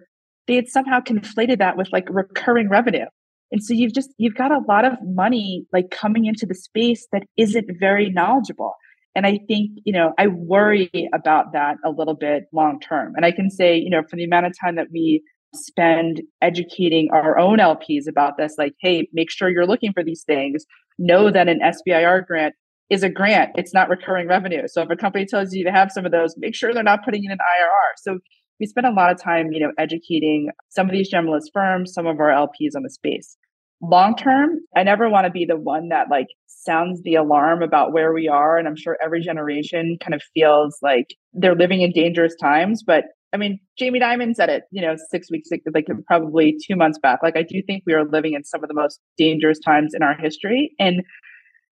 [0.46, 3.06] they had somehow conflated that with like recurring revenue.
[3.52, 7.06] And so you've just, you've got a lot of money like coming into the space
[7.12, 8.74] that isn't very knowledgeable.
[9.14, 13.14] And I think, you know, I worry about that a little bit long term.
[13.16, 15.22] And I can say, you know, for the amount of time that we
[15.54, 20.22] spend educating our own LPs about this, like, hey, make sure you're looking for these
[20.24, 20.66] things.
[20.98, 22.54] Know that an SBIR grant
[22.90, 24.62] is a grant, it's not recurring revenue.
[24.68, 27.04] So if a company tells you to have some of those, make sure they're not
[27.04, 27.92] putting in an IRR.
[27.96, 28.18] So
[28.58, 32.06] we spend a lot of time, you know, educating some of these generalist firms, some
[32.06, 33.36] of our LPs on the space
[33.82, 37.92] long term, I never want to be the one that like sounds the alarm about
[37.92, 38.58] where we are.
[38.58, 42.82] And I'm sure every generation kind of feels like they're living in dangerous times.
[42.84, 46.98] But I mean, Jamie Dimon said it, you know, six weeks, like probably two months
[46.98, 47.20] back.
[47.22, 50.02] Like, I do think we are living in some of the most dangerous times in
[50.02, 50.72] our history.
[50.78, 51.02] And,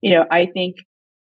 [0.03, 0.77] you know, I think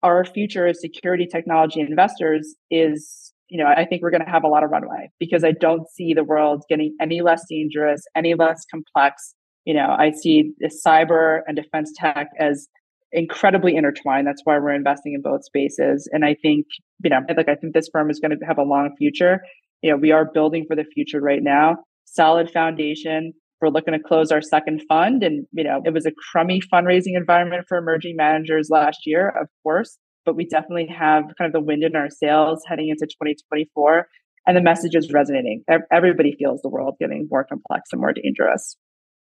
[0.03, 4.45] our future as security technology investors is, you know, I think we're going to have
[4.45, 8.35] a lot of runway because I don't see the world getting any less dangerous, any
[8.35, 12.69] less complex you know, I see the cyber and defense tech as
[13.13, 14.27] incredibly intertwined.
[14.27, 16.09] That's why we're investing in both spaces.
[16.13, 16.67] And I think,
[17.03, 19.41] you know, like I think this firm is going to have a long future.
[19.83, 21.77] You know, we are building for the future right now.
[22.05, 23.33] Solid foundation.
[23.61, 25.23] We're looking to close our second fund.
[25.23, 29.49] And, you know, it was a crummy fundraising environment for emerging managers last year, of
[29.63, 34.09] course, but we definitely have kind of the wind in our sails heading into 2024.
[34.47, 35.65] And the message is resonating.
[35.91, 38.77] Everybody feels the world getting more complex and more dangerous.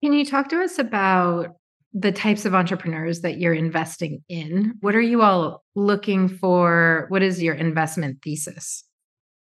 [0.02, 1.54] Can you talk to us about
[1.92, 4.74] the types of entrepreneurs that you're investing in?
[4.80, 7.06] What are you all looking for?
[7.08, 8.84] What is your investment thesis?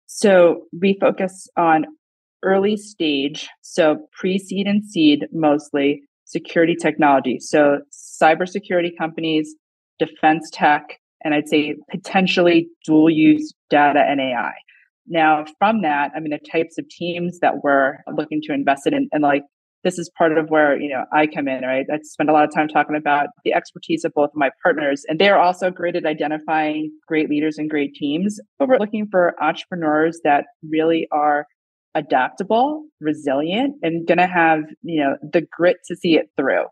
[0.08, 1.86] So we focus on
[2.44, 7.40] early stage, so pre seed and seed mostly, security technology.
[7.40, 7.80] So
[8.22, 9.56] cybersecurity companies,
[10.00, 14.54] defense tech, and I'd say potentially dual use data and AI.
[15.08, 19.10] Now, from that, I mean, the types of teams that we're looking to invest in,
[19.12, 19.44] and like
[19.84, 21.86] this is part of where you know I come in, right?
[21.92, 25.04] I spend a lot of time talking about the expertise of both of my partners,
[25.08, 28.40] and they are also great at identifying great leaders and great teams.
[28.60, 31.46] But we're looking for entrepreneurs that really are
[31.96, 36.66] adaptable, resilient, and going to have you know the grit to see it through.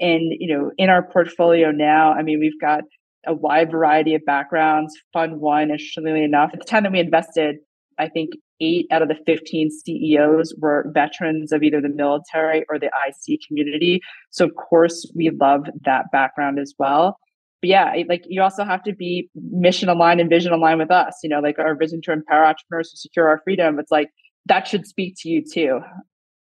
[0.00, 2.84] And you know, in our portfolio now, I mean, we've got
[3.26, 4.94] a wide variety of backgrounds.
[5.12, 7.56] Fund one, interestingly enough, at the time that we invested,
[7.98, 12.78] I think eight out of the 15 CEOs were veterans of either the military or
[12.78, 14.00] the IC community.
[14.30, 17.18] So, of course, we love that background as well.
[17.60, 21.18] But yeah, like you also have to be mission aligned and vision aligned with us.
[21.22, 23.78] You know, like our vision to empower entrepreneurs to secure our freedom.
[23.78, 24.08] It's like
[24.46, 25.80] that should speak to you too.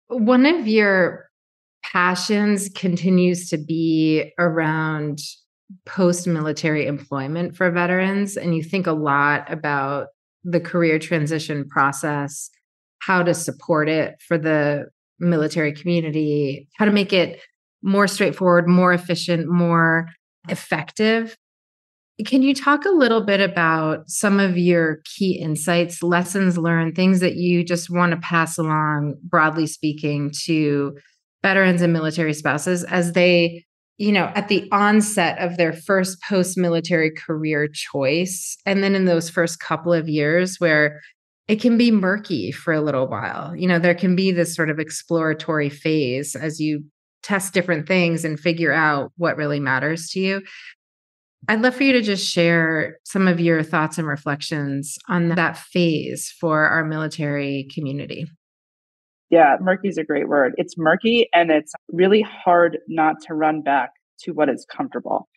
[0.09, 1.29] One of your
[1.83, 5.21] passions continues to be around
[5.85, 8.37] post military employment for veterans.
[8.37, 10.09] And you think a lot about
[10.45, 12.51] the career transition process,
[13.01, 14.87] how to support it for the
[15.19, 17.41] military community, how to make it
[17.83, 20.09] more straightforward, more efficient, more
[20.49, 21.37] effective.
[22.27, 27.21] Can you talk a little bit about some of your key insights, lessons learned, things
[27.21, 30.97] that you just want to pass along, broadly speaking, to
[31.43, 33.65] veterans and military spouses as they
[33.99, 38.57] you know, at the onset of their first post military career choice.
[38.65, 41.01] And then in those first couple of years where
[41.49, 44.71] it can be murky for a little while, you know, there can be this sort
[44.71, 46.85] of exploratory phase as you
[47.25, 50.43] test different things and figure out what really matters to you.
[51.49, 55.57] I'd love for you to just share some of your thoughts and reflections on that
[55.57, 58.27] phase for our military community.
[59.31, 60.55] Yeah, murky is a great word.
[60.57, 65.29] It's murky and it's really hard not to run back to what is comfortable.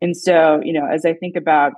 [0.00, 1.72] And so, you know, as I think about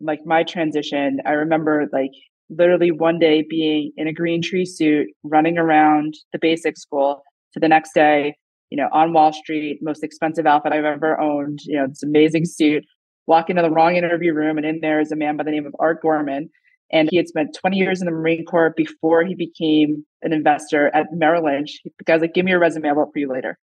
[0.00, 2.10] like my transition, I remember like
[2.48, 7.22] literally one day being in a green tree suit, running around the basic school
[7.52, 8.34] to the next day,
[8.70, 12.44] you know, on Wall Street, most expensive outfit I've ever owned, you know, this amazing
[12.46, 12.84] suit,
[13.26, 15.66] walk into the wrong interview room, and in there is a man by the name
[15.66, 16.50] of Art Gorman.
[16.92, 20.94] And he had spent 20 years in the Marine Corps before he became an investor
[20.94, 21.80] at Merrill Lynch.
[21.84, 23.58] The guy's like, give me your resume, I'll work for you later.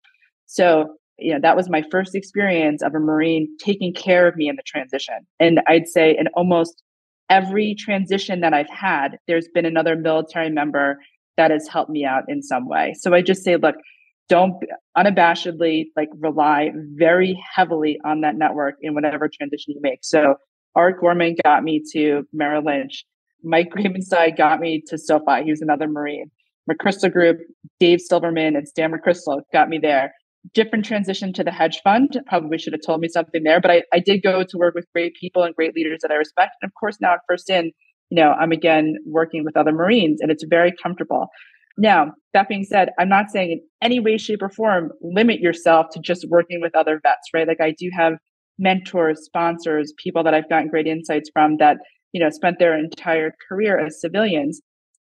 [0.45, 4.49] So, you know, that was my first experience of a Marine taking care of me
[4.49, 5.15] in the transition.
[5.39, 6.84] And I'd say in almost
[7.30, 10.97] every transition that I've had, there's been another military member
[11.38, 12.93] that has helped me out in some way.
[12.99, 13.76] So I just say, look,
[14.30, 14.55] don't
[14.97, 19.99] unabashedly like rely very heavily on that network in whatever transition you make.
[20.01, 20.36] So
[20.76, 23.05] Art Gorman got me to Merrill Lynch.
[23.43, 25.43] Mike Gravenside got me to SoFi.
[25.43, 26.31] He was another Marine.
[26.69, 27.39] McChrystal Group,
[27.79, 30.13] Dave Silverman and Stan McChrystal got me there.
[30.53, 32.19] Different transition to the hedge fund.
[32.27, 34.85] Probably should have told me something there, but I, I did go to work with
[34.93, 36.51] great people and great leaders that I respect.
[36.61, 37.71] And of course, now at First In,
[38.09, 41.27] you know, I'm again working with other Marines and it's very comfortable.
[41.77, 45.87] Now, that being said, I'm not saying in any way, shape, or form limit yourself
[45.93, 47.47] to just working with other vets, right?
[47.47, 48.13] Like I do have
[48.59, 51.77] mentors, sponsors, people that I've gotten great insights from that,
[52.14, 54.61] you know, spent their entire career as civilians.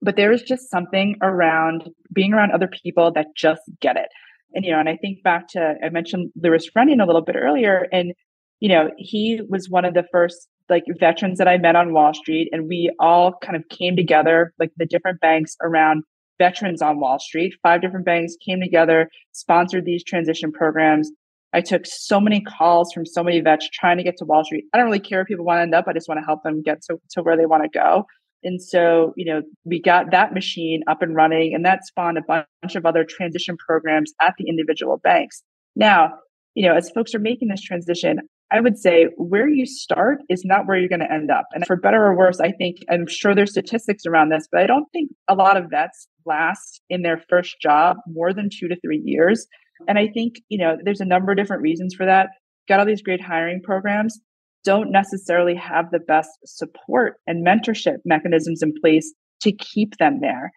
[0.02, 4.10] But there is just something around being around other people that just get it.
[4.54, 7.36] And, you know, and I think back to, I mentioned Louis running a little bit
[7.36, 8.14] earlier, and,
[8.60, 12.14] you know, he was one of the first like veterans that I met on Wall
[12.14, 12.50] Street.
[12.52, 16.04] And we all kind of came together, like the different banks around
[16.38, 17.54] veterans on Wall Street.
[17.62, 21.12] Five different banks came together, sponsored these transition programs.
[21.54, 24.66] I took so many calls from so many vets trying to get to Wall Street.
[24.74, 25.86] I don't really care if people want to end up.
[25.88, 28.06] I just want to help them get to, to where they want to go.
[28.44, 32.22] And so, you know, we got that machine up and running and that spawned a
[32.28, 35.44] bunch of other transition programs at the individual banks.
[35.76, 36.10] Now,
[36.56, 38.20] you know, as folks are making this transition,
[38.52, 41.46] I would say where you start is not where you're going to end up.
[41.54, 44.68] And for better or worse, I think, I'm sure there's statistics around this, but I
[44.68, 48.76] don't think a lot of vets last in their first job more than two to
[48.80, 49.48] three years.
[49.88, 52.30] And I think, you know, there's a number of different reasons for that.
[52.68, 54.20] Got all these great hiring programs,
[54.64, 60.52] don't necessarily have the best support and mentorship mechanisms in place to keep them there.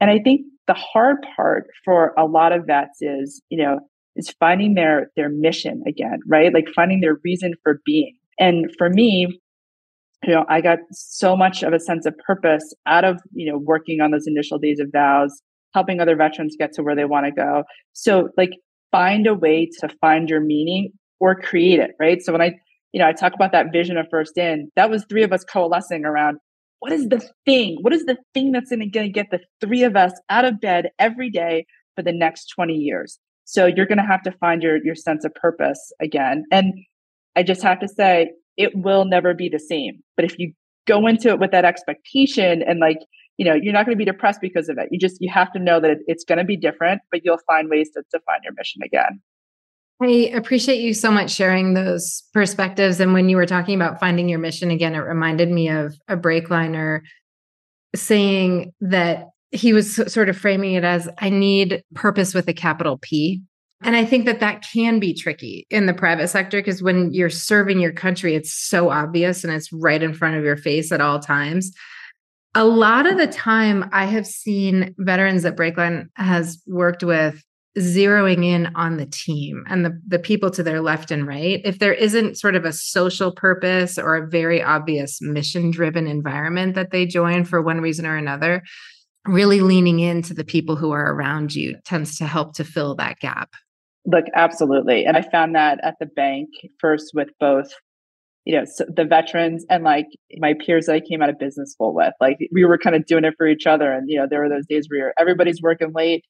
[0.00, 3.80] And I think the hard part for a lot of vets is, you know,
[4.16, 6.52] is finding their their mission again, right?
[6.52, 8.16] Like finding their reason for being.
[8.38, 9.40] And for me,
[10.24, 13.58] you know, I got so much of a sense of purpose out of, you know,
[13.58, 15.30] working on those initial days of VOWS,
[15.74, 17.64] helping other veterans get to where they want to go.
[17.92, 18.50] So like
[18.90, 22.20] find a way to find your meaning or create it, right?
[22.22, 22.52] So when I,
[22.92, 25.44] you know, I talk about that vision of first in, that was three of us
[25.44, 26.38] coalescing around
[26.80, 27.76] what is the thing?
[27.82, 30.88] What is the thing that's going to get the three of us out of bed
[30.98, 33.18] every day for the next 20 years?
[33.44, 36.44] So you're going to have to find your your sense of purpose again.
[36.50, 36.72] And
[37.36, 40.00] I just have to say it will never be the same.
[40.16, 40.52] But if you
[40.86, 42.98] go into it with that expectation and like
[43.40, 45.50] you know you're not going to be depressed because of it you just you have
[45.50, 48.52] to know that it's going to be different but you'll find ways to, find your
[48.52, 49.20] mission again
[50.02, 53.00] I appreciate you so much sharing those perspectives.
[53.00, 56.16] And when you were talking about finding your mission again, it reminded me of a
[56.16, 57.00] BreakLiner
[57.94, 62.96] saying that he was sort of framing it as I need purpose with a capital
[62.96, 63.42] P.
[63.82, 67.28] And I think that that can be tricky in the private sector because when you're
[67.28, 71.02] serving your country, it's so obvious and it's right in front of your face at
[71.02, 71.72] all times.
[72.54, 77.44] A lot of the time, I have seen veterans that BreakLine has worked with
[77.78, 81.60] zeroing in on the team and the, the people to their left and right.
[81.64, 86.74] If there isn't sort of a social purpose or a very obvious mission driven environment
[86.74, 88.62] that they join for one reason or another,
[89.26, 93.18] really leaning into the people who are around you tends to help to fill that
[93.20, 93.50] gap.
[94.06, 95.04] Look, absolutely.
[95.04, 96.48] And I found that at the bank
[96.80, 97.72] first with both,
[98.44, 100.06] you know, so the veterans and like
[100.38, 102.14] my peers that I came out of business school with.
[102.20, 103.92] Like we were kind of doing it for each other.
[103.92, 106.24] And, you know, there were those days where everybody's working late.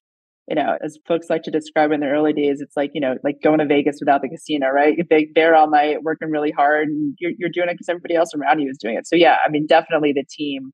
[0.49, 3.15] You know, as folks like to describe in the early days, it's like, you know,
[3.23, 4.97] like going to Vegas without the casino, right?
[4.97, 8.35] You're there all night, working really hard, and you're, you're doing it because everybody else
[8.35, 9.07] around you is doing it.
[9.07, 10.73] So, yeah, I mean, definitely the team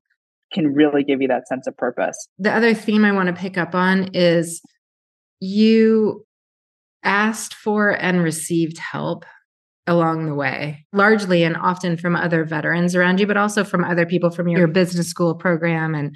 [0.51, 2.27] can really give you that sense of purpose.
[2.39, 4.63] The other theme I want to pick up on is
[5.39, 6.25] you
[7.03, 9.25] asked for and received help
[9.87, 14.05] along the way, largely and often from other veterans around you, but also from other
[14.05, 16.15] people from your business school program and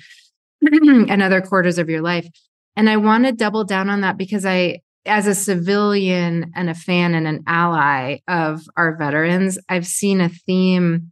[1.10, 2.28] and other quarters of your life.
[2.76, 6.76] And I want to double down on that because I as a civilian and a
[6.76, 11.12] fan and an ally of our veterans, I've seen a theme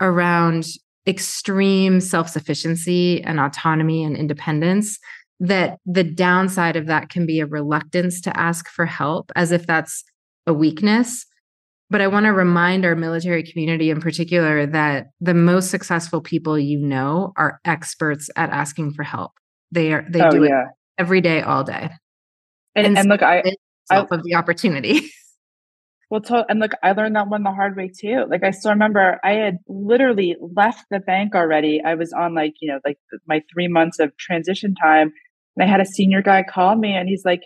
[0.00, 0.66] around
[1.06, 4.98] extreme self sufficiency and autonomy and independence,
[5.38, 9.66] that the downside of that can be a reluctance to ask for help as if
[9.66, 10.04] that's
[10.46, 11.26] a weakness.
[11.88, 16.58] But I want to remind our military community in particular that the most successful people
[16.58, 19.32] you know are experts at asking for help.
[19.70, 20.62] They are they oh, do yeah.
[20.62, 20.66] it
[20.98, 21.90] every day, all day.
[22.74, 23.56] And, and, and look, I,
[23.90, 25.10] I of the opportunity.
[26.08, 28.26] Well, to- and look, I learned that one the hard way too.
[28.28, 31.82] Like I still remember I had literally left the bank already.
[31.84, 35.12] I was on like, you know, like my three months of transition time.
[35.56, 37.42] And I had a senior guy call me and he's like,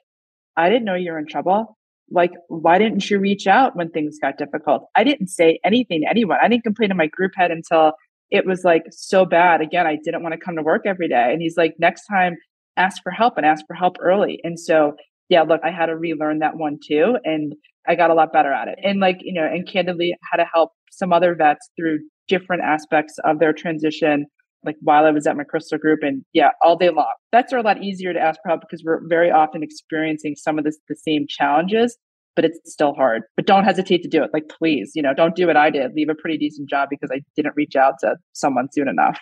[0.56, 1.78] I didn't know you were in trouble.
[2.10, 4.88] Like, why didn't you reach out when things got difficult?
[4.96, 6.38] I didn't say anything to anyone.
[6.42, 7.92] I didn't complain to my group head until
[8.30, 9.60] it was like so bad.
[9.60, 11.30] Again, I didn't want to come to work every day.
[11.32, 12.36] And he's like, next time,
[12.76, 14.40] ask for help and ask for help early.
[14.44, 14.92] And so,
[15.28, 17.16] yeah, look, I had to relearn that one too.
[17.24, 17.54] And
[17.88, 18.78] I got a lot better at it.
[18.82, 21.98] And like, you know, and candidly had to help some other vets through
[22.28, 24.26] different aspects of their transition,
[24.64, 27.12] like while I was at McChrystal group and yeah, all day long.
[27.32, 30.64] Are a lot easier to ask for help because we're very often experiencing some of
[30.64, 31.96] this, the same challenges,
[32.36, 33.22] but it's still hard.
[33.36, 34.30] But don't hesitate to do it.
[34.32, 35.92] Like, please, you know, don't do what I did.
[35.94, 39.18] Leave a pretty decent job because I didn't reach out to someone soon enough.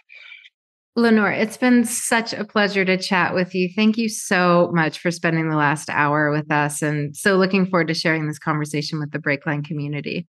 [0.96, 3.68] Lenore, it's been such a pleasure to chat with you.
[3.74, 7.86] Thank you so much for spending the last hour with us and so looking forward
[7.86, 10.26] to sharing this conversation with the BreakLine community.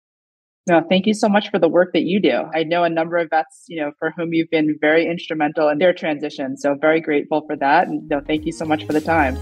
[0.67, 2.43] No, thank you so much for the work that you do.
[2.53, 5.79] I know a number of vets, you know, for whom you've been very instrumental in
[5.79, 6.57] their transition.
[6.57, 7.87] So very grateful for that.
[7.87, 9.35] And no, thank you so much for the time.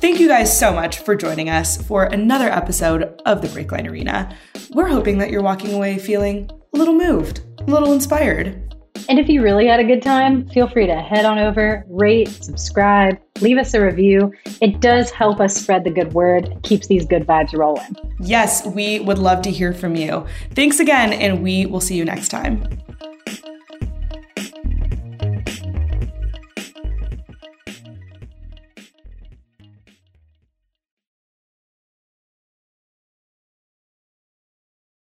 [0.00, 4.36] Thank you guys so much for joining us for another episode of the BreakLine Arena.
[4.74, 8.71] We're hoping that you're walking away feeling a little moved, a little inspired.
[9.08, 12.28] And if you really had a good time, feel free to head on over, rate,
[12.28, 14.32] subscribe, leave us a review.
[14.60, 17.96] It does help us spread the good word, keeps these good vibes rolling.
[18.20, 20.26] Yes, we would love to hear from you.
[20.50, 22.66] Thanks again, and we will see you next time.